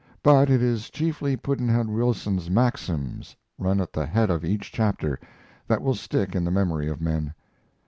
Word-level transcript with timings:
But 0.23 0.49
it 0.49 0.63
is 0.63 0.89
chiefly 0.89 1.37
Pudd'nhead 1.37 1.85
Wilson's 1.87 2.49
maxims, 2.49 3.35
run 3.59 3.79
at 3.79 3.93
the 3.93 4.07
head 4.07 4.31
of 4.31 4.43
each 4.43 4.71
chapter, 4.71 5.19
that 5.67 5.83
will 5.83 5.93
stick 5.93 6.35
in 6.35 6.43
the 6.43 6.49
memory 6.49 6.87
of 6.87 6.99
men. 7.01 7.35